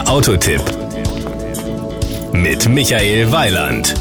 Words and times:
Der 0.00 0.08
Autotipp 0.08 0.62
mit 2.32 2.66
Michael 2.70 3.30
Weiland. 3.32 3.94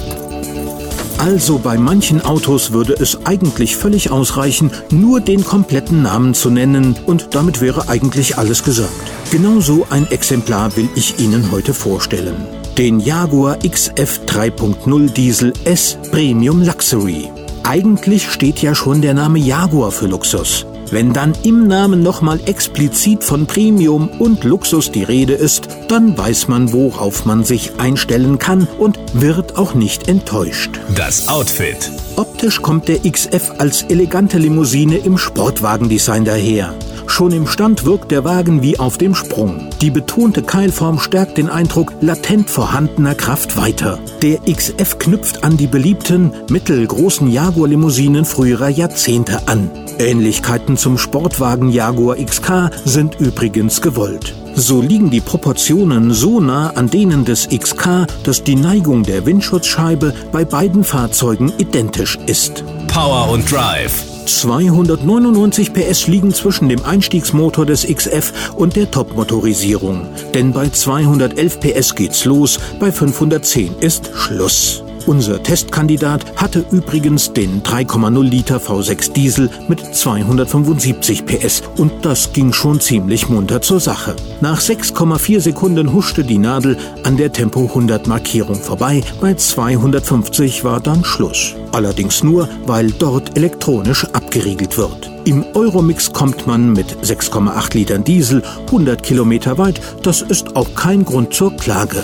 Also 1.17 1.59
bei 1.59 1.77
manchen 1.77 2.21
Autos 2.21 2.71
würde 2.71 2.93
es 2.93 3.25
eigentlich 3.25 3.75
völlig 3.75 4.09
ausreichen, 4.09 4.71
nur 4.91 5.19
den 5.19 5.43
kompletten 5.43 6.03
Namen 6.03 6.33
zu 6.35 6.49
nennen 6.49 6.95
und 7.05 7.35
damit 7.35 7.59
wäre 7.59 7.89
eigentlich 7.89 8.37
alles 8.37 8.63
gesagt. 8.63 8.93
Genauso 9.29 9.87
ein 9.89 10.09
Exemplar 10.09 10.73
will 10.77 10.87
ich 10.95 11.19
Ihnen 11.19 11.51
heute 11.51 11.73
vorstellen. 11.73 12.47
Den 12.77 13.01
Jaguar 13.01 13.59
XF 13.59 14.21
3.0 14.25 15.11
Diesel 15.11 15.51
S 15.65 15.97
Premium 16.11 16.61
Luxury. 16.61 17.29
Eigentlich 17.63 18.31
steht 18.31 18.61
ja 18.61 18.73
schon 18.73 19.01
der 19.01 19.15
Name 19.15 19.39
Jaguar 19.39 19.91
für 19.91 20.07
Luxus. 20.07 20.65
Wenn 20.91 21.13
dann 21.13 21.33
im 21.43 21.67
Namen 21.67 22.01
nochmal 22.01 22.39
explizit 22.47 23.23
von 23.23 23.45
Premium 23.45 24.09
und 24.19 24.43
Luxus 24.43 24.91
die 24.91 25.03
Rede 25.03 25.33
ist, 25.33 25.67
dann 25.87 26.17
weiß 26.17 26.47
man, 26.47 26.73
worauf 26.73 27.25
man 27.25 27.43
sich 27.43 27.79
einstellen 27.79 28.39
kann 28.39 28.67
und 28.79 28.97
wird 29.13 29.55
auch 29.55 29.75
nicht 29.75 30.07
enttäuscht. 30.07 30.79
Das 30.95 31.27
Outfit. 31.27 31.91
Optisch 32.15 32.61
kommt 32.61 32.87
der 32.87 32.99
XF 32.99 33.51
als 33.59 33.83
elegante 33.83 34.39
Limousine 34.39 34.97
im 34.97 35.17
Sportwagendesign 35.17 36.25
daher. 36.25 36.73
Schon 37.09 37.31
im 37.31 37.47
Stand 37.47 37.85
wirkt 37.85 38.11
der 38.11 38.23
Wagen 38.23 38.61
wie 38.61 38.79
auf 38.79 38.97
dem 38.97 39.13
Sprung. 39.15 39.69
Die 39.81 39.89
betonte 39.89 40.41
Keilform 40.41 40.99
stärkt 40.99 41.37
den 41.37 41.49
Eindruck 41.49 41.91
latent 41.99 42.49
vorhandener 42.49 43.15
Kraft 43.15 43.57
weiter. 43.57 43.99
Der 44.21 44.37
XF 44.39 44.99
knüpft 44.99 45.43
an 45.43 45.57
die 45.57 45.67
beliebten 45.67 46.31
mittelgroßen 46.49 47.29
Jaguar-Limousinen 47.29 48.23
früherer 48.23 48.69
Jahrzehnte 48.69 49.47
an. 49.47 49.69
Ähnlichkeiten 49.97 50.77
zum 50.77 50.97
Sportwagen 50.97 51.71
Jaguar 51.71 52.15
XK 52.15 52.69
sind 52.85 53.19
übrigens 53.19 53.81
gewollt. 53.81 54.33
So 54.55 54.81
liegen 54.81 55.09
die 55.09 55.19
Proportionen 55.19 56.11
so 56.11 56.39
nah 56.39 56.69
an 56.69 56.89
denen 56.89 57.25
des 57.25 57.49
XK, 57.49 58.07
dass 58.23 58.43
die 58.43 58.55
Neigung 58.55 59.03
der 59.03 59.25
Windschutzscheibe 59.25 60.13
bei 60.31 60.45
beiden 60.45 60.83
Fahrzeugen 60.83 61.51
identisch 61.57 62.17
ist. 62.27 62.63
Power 62.91 63.29
und 63.29 63.49
Drive. 63.51 64.03
299 64.25 65.73
PS 65.73 66.07
liegen 66.07 66.33
zwischen 66.33 66.69
dem 66.69 66.83
Einstiegsmotor 66.83 67.65
des 67.65 67.85
XF 67.85 68.53
und 68.55 68.75
der 68.75 68.89
Topmotorisierung. 68.89 70.07
Denn 70.33 70.53
bei 70.53 70.69
211 70.69 71.59
PS 71.59 71.95
geht's 71.95 72.25
los, 72.25 72.59
bei 72.79 72.91
510 72.91 73.77
ist 73.79 74.11
Schluss. 74.13 74.83
Unser 75.09 75.41
Testkandidat 75.41 76.35
hatte 76.35 76.63
übrigens 76.69 77.33
den 77.33 77.63
3,0 77.63 78.21
Liter 78.21 78.57
V6 78.57 79.11
Diesel 79.11 79.49
mit 79.67 79.79
275 79.79 81.25
PS 81.25 81.63
und 81.77 82.05
das 82.05 82.31
ging 82.31 82.53
schon 82.53 82.79
ziemlich 82.79 83.27
munter 83.27 83.59
zur 83.59 83.79
Sache. 83.79 84.15
Nach 84.39 84.61
6,4 84.61 85.39
Sekunden 85.39 85.93
huschte 85.93 86.23
die 86.23 86.37
Nadel 86.37 86.77
an 87.03 87.17
der 87.17 87.31
Tempo 87.31 87.61
100 87.61 88.05
Markierung 88.05 88.61
vorbei, 88.61 89.01
bei 89.19 89.33
250 89.33 90.63
war 90.63 90.79
dann 90.79 91.03
Schluss. 91.03 91.55
Allerdings 91.71 92.23
nur, 92.23 92.47
weil 92.67 92.91
dort 92.91 93.35
elektronisch 93.35 94.05
abgeriegelt 94.13 94.77
wird. 94.77 95.09
Im 95.25 95.43
Euromix 95.55 96.13
kommt 96.13 96.45
man 96.45 96.73
mit 96.73 96.97
6,8 97.03 97.73
Litern 97.73 98.03
Diesel 98.03 98.43
100 98.67 99.01
Kilometer 99.01 99.57
weit, 99.57 99.81
das 100.03 100.21
ist 100.21 100.55
auch 100.55 100.75
kein 100.75 101.03
Grund 101.03 101.33
zur 101.33 101.57
Klage. 101.57 102.03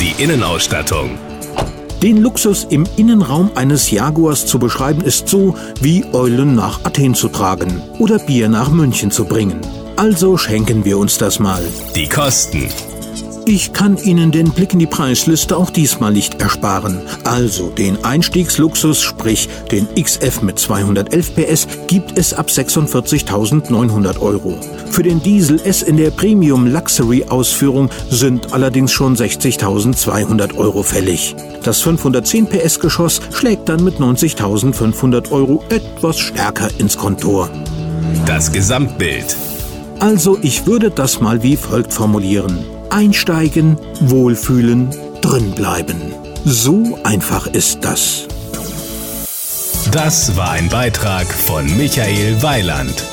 Die 0.00 0.20
Innenausstattung. 0.20 1.29
Den 2.02 2.22
Luxus 2.22 2.64
im 2.64 2.86
Innenraum 2.96 3.50
eines 3.56 3.90
Jaguars 3.90 4.46
zu 4.46 4.58
beschreiben 4.58 5.02
ist 5.02 5.28
so, 5.28 5.54
wie 5.82 6.02
Eulen 6.14 6.54
nach 6.54 6.82
Athen 6.84 7.14
zu 7.14 7.28
tragen 7.28 7.82
oder 7.98 8.18
Bier 8.18 8.48
nach 8.48 8.70
München 8.70 9.10
zu 9.10 9.26
bringen. 9.26 9.60
Also 9.96 10.38
schenken 10.38 10.86
wir 10.86 10.96
uns 10.96 11.18
das 11.18 11.38
mal. 11.38 11.62
Die 11.94 12.08
Kosten. 12.08 12.68
Ich 13.52 13.72
kann 13.72 13.96
Ihnen 13.96 14.30
den 14.30 14.52
Blick 14.52 14.74
in 14.74 14.78
die 14.78 14.86
Preisliste 14.86 15.56
auch 15.56 15.70
diesmal 15.70 16.12
nicht 16.12 16.40
ersparen. 16.40 17.00
Also 17.24 17.70
den 17.70 18.04
Einstiegsluxus, 18.04 19.02
sprich 19.02 19.48
den 19.72 19.88
XF 20.00 20.42
mit 20.42 20.60
211 20.60 21.34
PS, 21.34 21.66
gibt 21.88 22.16
es 22.16 22.32
ab 22.32 22.46
46.900 22.46 24.20
Euro. 24.20 24.56
Für 24.92 25.02
den 25.02 25.20
Diesel 25.20 25.60
S 25.64 25.82
in 25.82 25.96
der 25.96 26.12
Premium 26.12 26.64
Luxury 26.68 27.24
Ausführung 27.24 27.90
sind 28.08 28.52
allerdings 28.52 28.92
schon 28.92 29.16
60.200 29.16 30.56
Euro 30.56 30.84
fällig. 30.84 31.34
Das 31.64 31.80
510 31.80 32.46
PS 32.46 32.78
Geschoss 32.78 33.20
schlägt 33.32 33.68
dann 33.68 33.82
mit 33.82 33.96
90.500 33.96 35.32
Euro 35.32 35.64
etwas 35.70 36.20
stärker 36.20 36.68
ins 36.78 36.96
Kontor. 36.96 37.50
Das 38.26 38.52
Gesamtbild. 38.52 39.36
Also 39.98 40.38
ich 40.40 40.66
würde 40.66 40.92
das 40.92 41.20
mal 41.20 41.42
wie 41.42 41.56
folgt 41.56 41.92
formulieren. 41.92 42.79
Einsteigen, 42.90 43.78
wohlfühlen, 44.00 44.90
drinbleiben. 45.20 46.12
So 46.44 46.98
einfach 47.04 47.46
ist 47.46 47.84
das. 47.84 48.26
Das 49.92 50.36
war 50.36 50.50
ein 50.52 50.68
Beitrag 50.68 51.26
von 51.26 51.64
Michael 51.76 52.42
Weiland. 52.42 53.04